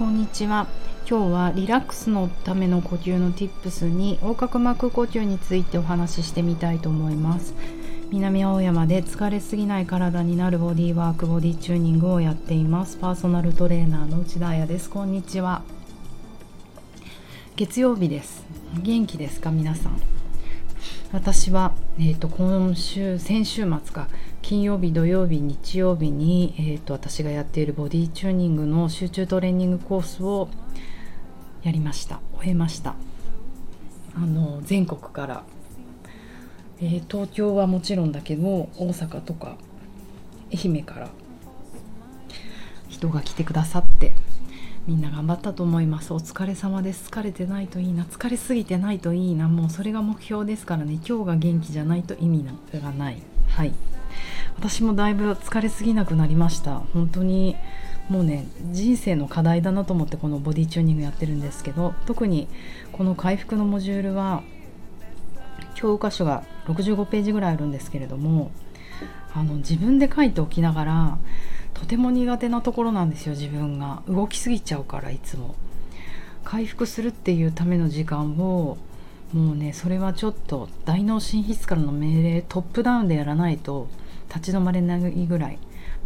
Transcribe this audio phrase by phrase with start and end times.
[0.00, 0.66] こんにちは。
[1.06, 7.52] 今日はリラックスのための呼吸の Tips に横隔膜呼吸についてお話ししてみたいと思います。
[8.10, 12.96] 南青山で疲れすぎない体になるボディワークボディチューニングをやっています。
[12.96, 14.88] パーソナルトレーナーの内田彩です。
[14.88, 15.60] こんにちは。
[17.56, 18.46] 月曜日です。
[18.82, 19.50] 元気ですか？
[19.50, 20.00] 皆さん。
[21.12, 24.08] 私は、えーと、今週先週末か
[24.42, 30.48] 金曜日土曜日日曜日に、えーと、私がやっているボディチューニングの集中トレーニングコースを
[31.64, 32.20] やりました。
[32.38, 32.94] 終えました。
[34.14, 35.44] あの全国から、
[36.80, 39.56] えー、東京はもちろんだけど大阪とか
[40.52, 41.10] 愛媛から。
[42.88, 44.14] 人が来てくださって。
[44.86, 46.12] みんな頑張ったと思います。
[46.14, 47.10] お疲れ様です。
[47.10, 48.04] 疲れてないといいな。
[48.04, 49.48] 疲れすぎてないといいな。
[49.48, 50.98] もうそれが目標ですからね。
[51.06, 53.18] 今日が元気じゃないと意味がない。
[53.48, 53.74] はい。
[54.56, 56.78] 私もだいぶ疲れすぎなくなりました。
[56.94, 57.56] 本当に
[58.10, 62.48] もうね人生の課題だなと思ってこのボディチューニングやってるんですけど特に
[62.90, 64.42] この回復のモジュールは
[65.76, 68.50] 教科書が65ページぐらいあるんですけれども
[69.32, 71.18] あの自分で書いておきながら
[71.74, 74.02] とても苦手なところなんですよ自分が。
[74.08, 75.54] 動きすぎちゃうからいつも。
[76.44, 78.78] 回復するっていうための時間を
[79.32, 83.88] もうねそれはちょっと大脳神秘質からの命令トップダウンでやらないと
[84.28, 85.58] 立ち止まれないぐらい。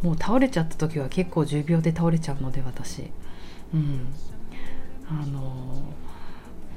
[0.03, 3.11] もう倒れちゃった時は結構10秒で倒れちゃうので私。
[3.73, 4.09] うん。
[5.09, 5.83] あの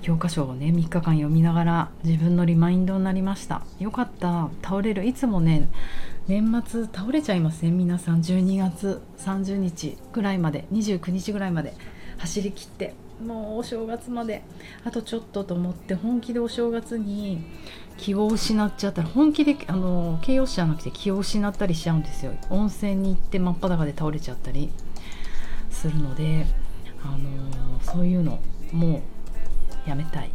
[0.01, 3.63] 教科書をね3日間読みながら自分のリマインドになりました。
[3.79, 4.49] よかった。
[4.63, 5.05] 倒れる。
[5.05, 5.67] いつもね
[6.27, 7.77] 年末倒れちゃいません？
[7.77, 11.73] 皆さん12月30日ぐらいまで29日ぐらいまで
[12.17, 14.43] 走りきってもうお正月まで。
[14.83, 17.45] あとちょっとと思って本気でお正月に
[17.95, 22.33] 気を失っちゃったら本気であの形容詞じゃなくて気を失ったりしちゃうんですよ。
[22.49, 24.69] 温泉に行って真っ裸で倒れちゃったり
[25.69, 26.45] するので
[27.03, 28.41] あのそういうの
[28.73, 29.01] も
[29.85, 30.31] うやめたい。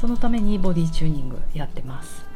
[0.00, 2.26] そのためにボディチューニングやってます。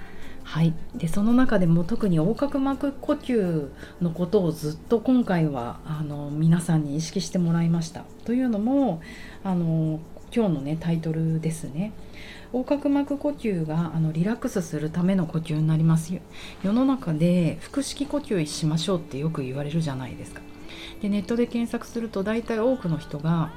[0.53, 3.71] はい、でその中でも特に横隔膜呼吸
[4.03, 8.05] のことをずっと今回はあの皆さんに意識してもらいました。
[8.27, 9.01] というのも
[9.45, 9.99] あの
[10.31, 11.93] 今日のねタイトルですね。
[12.53, 16.21] 横隔膜呼吸があのリラックスするための呼吸になりますよ
[16.62, 20.43] 世の中で腹式呼吸しましょうってよく言われるじゃないですか
[21.01, 23.53] でネットで検索すると大体多くの人が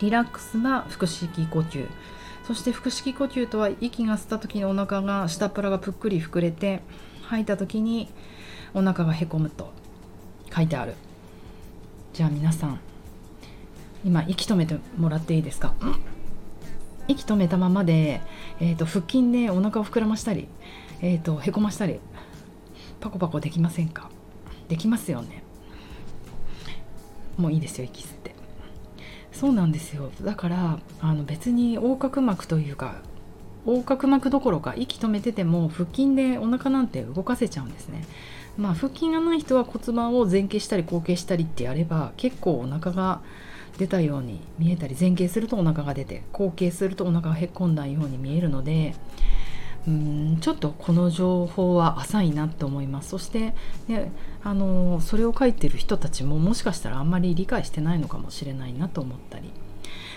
[0.00, 1.86] リラックスな腹式呼吸
[2.46, 6.82] そして腹式呼吸とは息が吸った時にお腹が下っ腹がぷっくり膨れて
[7.22, 8.10] 吐いた時に
[8.74, 9.72] お腹がへこむと。
[10.54, 10.94] 書いてある。
[12.12, 12.78] じゃあ皆さん
[14.04, 15.74] 今息止めてもらっていいですか？
[17.08, 18.20] 息止めたままで、
[18.60, 20.46] えーと、腹筋でお腹を膨らましたり、
[21.00, 21.98] えーとへこましたり
[23.00, 24.10] パコパコできませんか？
[24.68, 25.42] できますよね。
[27.36, 28.33] もういいですよ息吸って。
[29.44, 30.10] そうなんですよ。
[30.22, 33.02] だからあの別に横隔膜というか
[33.66, 38.06] 横隔膜どころか息止めてても腹筋でお腹なんて動かせちゃうんですね。
[38.56, 43.20] まあ腹筋がない人は骨盤を前傾したり後傾したりってやれば結構お腹が
[43.76, 48.94] 出たように見えたり前傾するとお腹が出て後傾するとお腹がへっこんだように見えるので
[49.86, 53.10] うんちょっとこの情報は浅いなと思います。
[53.10, 53.54] そして、
[53.86, 54.12] ね、
[54.42, 59.50] あのそれを書いてる人たちももしかしたらあんまり理解してないのかもしれないなと思ったり。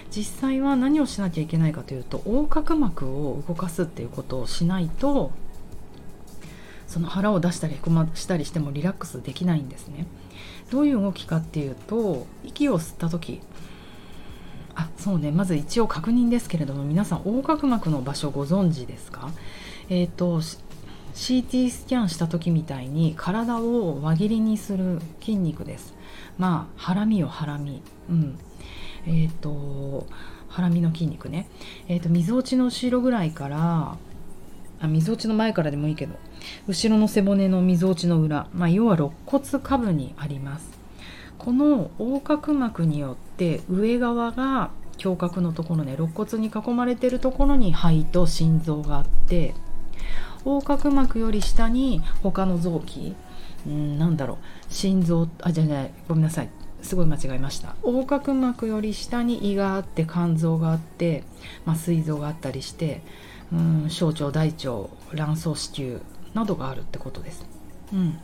[0.09, 5.31] 実際は何をしなきゃいけないかというと横隔膜を動かすっていうことをしないと
[6.87, 10.07] その腹を出したりへこましたりしてもリラックスできないんですね。
[10.71, 13.41] どういう動きかっていうと息を吸った時
[14.79, 15.31] あそうね。
[15.31, 19.31] まず一応確認ですけれども皆さん横隔膜の場所ご存知ですか？
[19.89, 20.39] えっ、ー、と
[21.15, 25.95] CT スキャンした時みたいに体を輪切りにする筋肉です。
[26.37, 27.81] まあハラミよハラミ。
[28.07, 28.37] うん。
[29.07, 30.05] えっ、ー、と
[30.47, 31.49] ハラミの筋肉ね。
[31.87, 33.97] えっ、ー、とみぞおちの後ろぐらいから
[34.79, 36.13] あみぞおちの前からでもいいけど
[36.67, 40.76] 後ろの背骨のみぞおちの裏、まあ、要は肋骨下部にあります。
[41.37, 44.71] この横隔膜によって上側が
[45.03, 49.53] 胸郭のところね肋骨に囲まれてるところに肺と心臓があって
[50.45, 53.15] 横隔膜より下に他の臓器
[53.65, 54.35] うんなんだろ
[54.69, 56.49] う心臓あじゃないごめんなさい。
[56.81, 57.75] すごい間違えました。
[57.83, 61.23] 横隔膜より下に胃があって肝臓があって、
[61.65, 63.01] まあ、膵臓があったりして
[63.51, 65.99] うん小腸大腸卵巣子宮
[66.33, 67.45] などがあるってことです。
[67.91, 68.19] うん、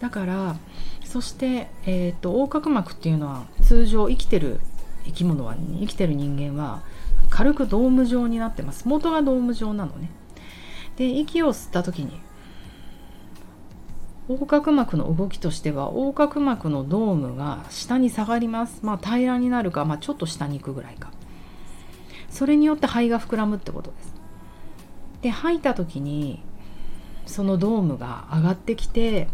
[0.00, 0.56] だから
[1.04, 4.60] そして、えーと、横隔膜っていうのは通常生きてる
[5.04, 6.82] 生き物は生きてる人間は
[7.30, 8.86] 軽くドーム状になってます。
[8.88, 10.10] 元がドーム状なのね。
[10.96, 12.20] で息を吸った時に
[14.28, 18.80] 横隔膜の動きとしては横隔膜のドームが下に下がります。
[18.82, 21.12] まあ平らになるか、まあ、ちょっと下に行くぐらいか。
[22.28, 24.14] それによって肺が膨らむってことです。
[25.22, 26.42] で吐いた時に
[27.24, 29.28] そのドームが上がってきて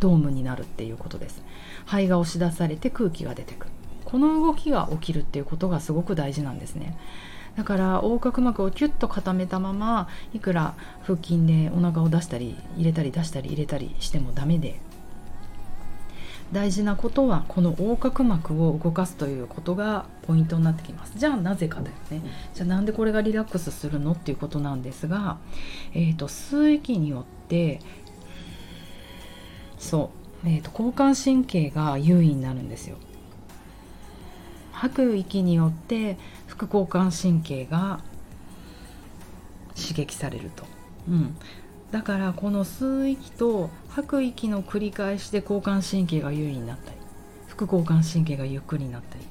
[0.00, 1.42] ドームになるっていうことです。
[1.86, 3.72] 肺が押し出されて空気が出てくる。
[4.04, 6.96] この動きが起きるっていうことがすごく大事なんですね。
[7.56, 14.80] だから横隔膜をキュッと固めたままいくら腹筋でお腹を出したり入れたり出したり入れたりしてもダメで。
[16.52, 21.12] 大事なことはこの横隔膜を動かすということがポイントになってきます。
[21.18, 22.22] じゃあなぜかだよね。
[22.54, 25.36] じゃあなんでこれがリラックスするのっていうことなんですが、
[25.92, 27.80] えーと、吸う息によって
[29.78, 30.10] そ
[30.44, 32.96] う、えーと交感神経が優位になるんですよ。
[34.72, 36.16] 吐く息によって
[36.46, 38.00] 副交感神経が
[39.74, 40.64] 刺激されると、
[41.08, 41.36] うん、
[41.90, 46.96] だからこの吸う息と吐く息の繰り返しで交感神経が優位になったり
[47.48, 49.24] 副交感神経がゆっくりになったり。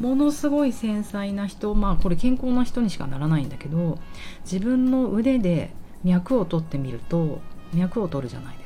[0.00, 3.98] ものすごい繊細な人まあこれ健康な人にしかならないんだけど
[4.44, 5.70] 自分の腕で
[6.02, 7.40] 脈を取ってみると
[7.74, 8.61] 脈を取るじゃない。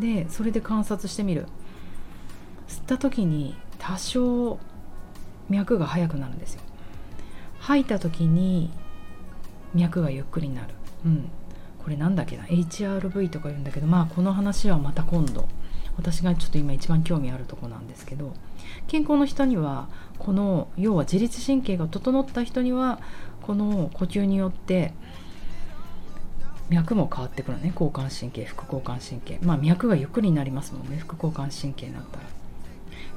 [0.00, 1.46] でそれで観察してみる。
[2.68, 4.58] 吸った時に多少
[5.48, 6.62] 脈が速くなるんですよ。
[7.58, 8.70] 吐いた時に
[9.74, 10.68] 脈がゆっくりになる。
[11.04, 11.30] うん。
[11.82, 15.48] これなんだっけな？HRV とか言うんだけどまあこの話はまた今度。
[15.96, 18.32] 私がちょっと今一番興味あるとこなんですけど。
[18.86, 19.88] 健康の人には
[20.18, 23.00] この要は自律神経が整った人には
[23.42, 24.92] この呼吸によって
[26.70, 27.72] 脈も変わってくるね。
[27.74, 29.38] 交感神経副交感神経。
[29.42, 30.96] まあ脈がゆっくりになりますもんね。
[30.98, 32.22] 副交感神経になったら。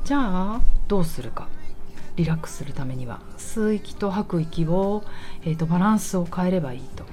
[0.04, 0.18] じゃ
[0.56, 1.48] あどうするか。
[2.16, 3.22] リラックスするためには。
[3.38, 5.04] 吸う息と吐く息を、
[5.44, 7.06] えーと、バランスを変えればいいと、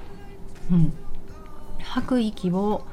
[0.71, 0.93] うん、
[1.83, 2.85] 吐く息を、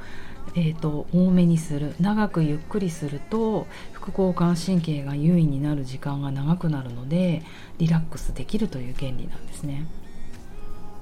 [0.55, 1.95] えーと、多めにする。
[1.99, 7.43] 長くゆっくりすると副交感神経が優位になる時間が長くなるので
[7.77, 9.85] リラックスできるという原理なんですね。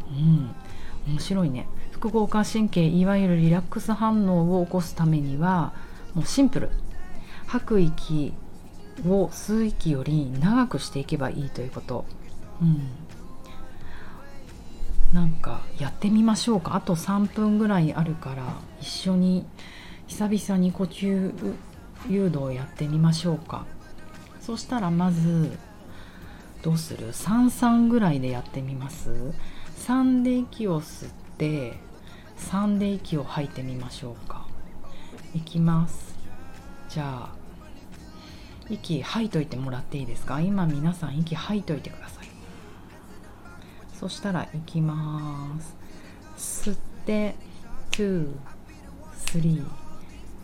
[0.09, 0.55] うん。
[1.07, 1.67] 面白いね。
[2.05, 5.73] 副交感神経いわゆるリラックス反応を起こすためには
[6.13, 6.69] もうシンプル。
[7.47, 8.31] 吐く息
[9.07, 12.05] を吸う息より長くしていけばいいということ、
[12.61, 12.91] うん、
[15.13, 16.75] なんかやってみましょうか。
[16.75, 18.43] あと3分ぐらいあるから
[18.81, 19.43] 一緒に
[20.05, 21.33] 久々に呼吸
[22.07, 23.65] 誘導をやってみましょうか。
[24.41, 25.57] そしたらまず
[26.61, 29.33] どうする？33ぐらいでやってみます
[29.87, 31.83] ？3で息を吸って
[32.37, 34.45] 3で息を吐いてみましょうか。
[35.33, 36.15] いきます。
[36.89, 37.35] じゃあ
[38.69, 40.39] 息吐いといてもらっていいですか？
[40.41, 42.27] 今皆さん息吐いといてください。
[43.93, 45.59] そしたらいきま
[46.37, 46.65] す。
[46.67, 47.35] 吸って
[47.91, 48.29] 2
[49.27, 49.65] 3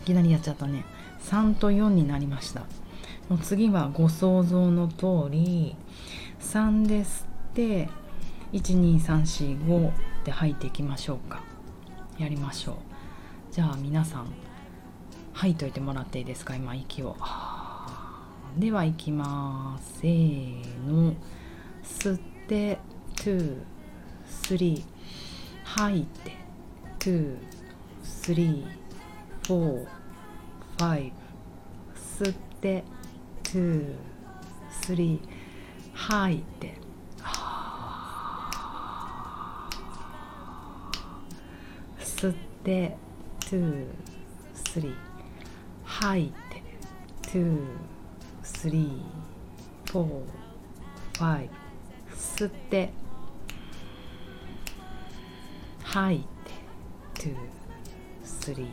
[0.03, 0.85] いきなりやっちゃったね。
[1.23, 2.63] 3と4になりました。
[3.29, 5.77] もう次はご想像の通り
[6.41, 7.89] 3で吸って
[8.53, 9.93] 12345
[10.25, 11.43] で吐いていきましょうか。
[12.19, 12.77] やりましょう。
[13.51, 14.33] じゃあ皆さん
[15.33, 17.17] 吐いといてもらっていいですか今息を。
[18.57, 20.01] ではいきます。
[20.01, 21.15] せーの。
[21.83, 22.79] 吸って
[23.17, 24.83] 23
[25.65, 26.33] 吐いて
[26.99, 29.87] 234
[30.79, 31.13] 5
[31.95, 32.85] 吸って
[33.45, 35.19] 23
[35.93, 36.84] 吐いて。
[42.65, 42.97] 吸って。
[43.41, 44.95] 23
[45.85, 46.63] 吐いて
[47.23, 47.59] 2
[48.43, 49.03] 3
[49.85, 50.23] 4
[51.13, 51.49] 5
[52.17, 52.91] 吸って。
[55.83, 56.21] 吐い
[57.15, 57.29] て。
[57.29, 57.37] 2
[58.25, 58.67] 3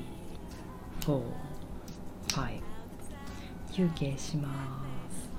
[2.30, 2.62] 4
[3.74, 4.50] 休憩しま
[5.12, 5.30] す。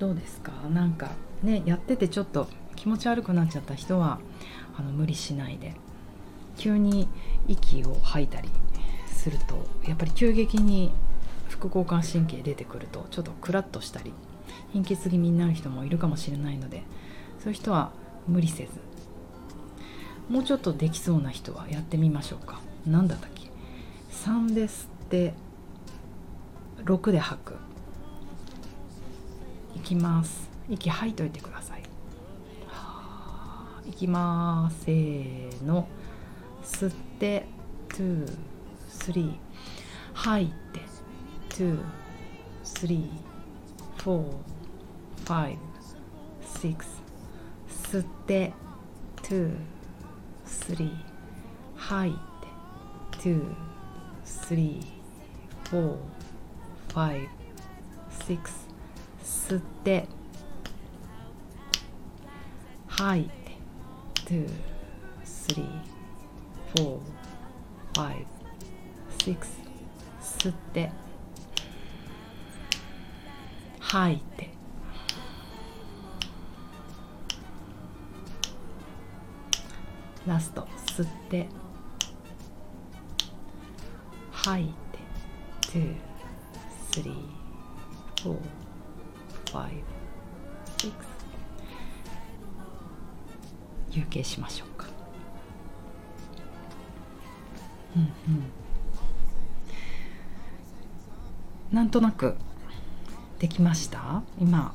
[0.00, 0.52] どうですか？
[0.70, 1.10] なんか
[1.42, 4.20] ねやっててちょっと気持ち悪くなっちゃった人は
[4.76, 5.74] あの無理しないで。
[6.58, 7.08] 急に
[7.46, 8.50] 息を吐いたり
[9.06, 10.92] するとやっぱり急激に
[11.48, 14.12] 副交感神経出てくるとちょっとクラッとしたり
[14.72, 16.82] 貧血気味になる人もいるかもしれないので
[17.38, 17.92] そういう人は
[18.26, 18.70] 無理せず
[20.28, 22.60] もうちょっとできそうな人はやってみましょうか。
[22.86, 23.50] 何だったっけ
[24.12, 25.32] ？3で吸って
[26.84, 27.54] 6で吐く。
[29.74, 30.50] いきます。
[30.68, 31.82] 息吐いといてください。
[33.88, 34.84] いきます。
[34.84, 35.88] せーの。
[36.68, 37.44] 吸って、
[37.88, 39.34] two、three、
[40.12, 40.80] 吐いて、
[41.48, 41.84] two、
[42.62, 42.86] ス。
[42.86, 44.30] リー、フォー、
[45.24, 45.60] ファイブ、
[46.60, 47.02] シックス、
[47.96, 48.52] 吸って、
[49.16, 49.56] トゥー、
[50.44, 50.76] ス。
[50.76, 50.96] リー、
[51.74, 52.18] 吐いて、
[53.10, 53.54] トゥー、
[54.24, 54.54] ス。
[54.54, 55.96] リー、フォー、
[56.92, 58.48] ファイブ、シック
[59.24, 60.06] ス、吸って、
[62.86, 63.32] 吐いて、
[64.26, 64.50] トゥー、
[65.24, 65.48] ス。
[65.56, 65.97] リー、
[66.74, 67.00] four,
[67.94, 68.24] five,
[69.18, 69.46] six
[70.20, 70.90] 吸って
[73.80, 74.50] 吐いて。
[80.26, 81.48] ラスト吸って。
[84.30, 84.98] 吐いて。
[85.68, 85.94] two,
[86.90, 87.14] three,
[88.22, 88.38] four,
[89.46, 89.82] five,
[90.78, 90.92] six
[93.90, 94.77] 休憩しましょう。
[97.98, 98.42] うん
[101.70, 102.36] なんとなく
[103.38, 104.22] できました？
[104.40, 104.74] 今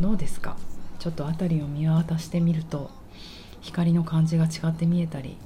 [0.00, 0.56] どうですか？
[0.98, 2.90] ちょっと辺りを見渡してみると
[3.60, 5.36] 光の感じが違って見えたり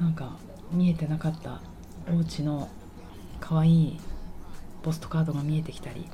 [0.00, 0.36] なんか
[0.72, 1.60] 見えてなかった
[2.12, 2.68] お家の
[3.40, 4.00] 可愛い
[4.82, 6.06] ポストカードが見えてきたり。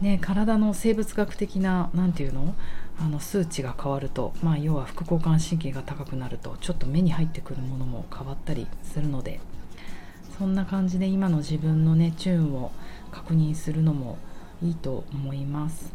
[0.00, 2.54] ね体の生物学的な何て言うの？
[3.00, 9.38] あの数値が変わると、まあ、要は副交感神経が高くなるとちょっと目に入ってくるものも変わったりするので
[10.36, 12.72] そんな感じで今の自分のねチューンを
[13.12, 14.18] 確認するのも
[14.64, 15.92] いいと思います。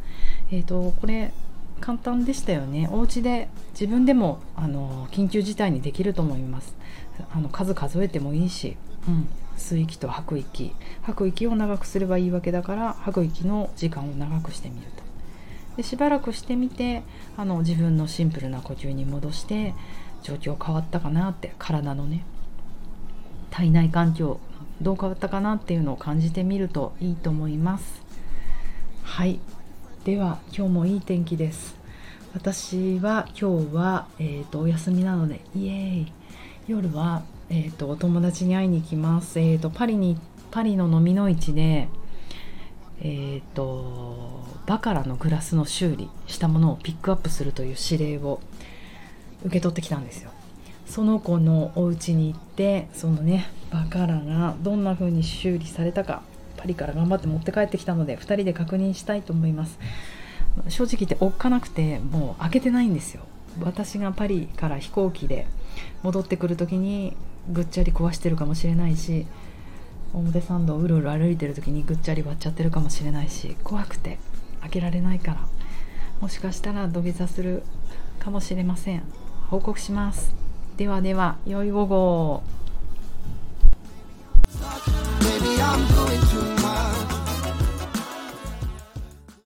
[0.50, 1.34] えーと、これ
[1.82, 2.88] 簡単でしたよね。
[2.90, 6.74] お家で自分でもあの緊急事態にできると思います。
[7.34, 8.78] あの数数えてもいいし、
[9.10, 10.76] うん、吸う息と吐く息。
[11.04, 15.04] 吐く息を長くすればいいわけだから吐く息の時間を長くしてみると。
[15.78, 17.02] でしばらくしてみて
[17.36, 19.74] あの自分のシンプルな呼吸に戻して
[20.22, 22.24] 状況変わったかなって体のね
[23.50, 24.40] 体内環境
[24.82, 28.04] どう変わったかなっていうのを感じてみるといいと思います。
[29.04, 29.40] はい。
[30.06, 31.76] では今日もいい天気です。
[32.34, 36.12] 私は今日は、えーと、お休みなのでイエーイ。
[36.68, 37.22] 夜は、
[37.56, 40.18] えーと、お友達に会いに行きます、えーと、パリに
[40.50, 41.88] パリの飲みの市で
[43.00, 48.40] えーとバカラのグラスの修理したものをピックアップするという指令を
[49.46, 50.32] 受け取ってきたんですよ。
[50.88, 56.24] その子のお家に行ってそのねバカラがどんな風に修理されたか
[56.58, 59.78] パリから頑張って持って帰ってきたので2人で確認したいと思います。
[60.70, 63.24] 正直言っておっかなくてもう開けてないんですよ。
[63.62, 65.46] 私がパリから飛行機で
[66.02, 67.16] 戻ってくる時に
[67.50, 69.26] ぐっちゃり壊してるかもしれないし
[70.14, 74.20] 表参道うるうる歩いてる時にぐっちゃり割っちゃってるかもしれないし怖くて
[74.62, 75.48] 開けられないから
[76.22, 77.64] もしかしたら土下座する
[78.24, 79.04] かもしれません。
[79.50, 80.34] 報告します。
[80.78, 82.44] ではでは良い午後。